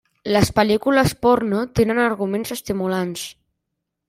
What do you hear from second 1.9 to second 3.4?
arguments estimulants.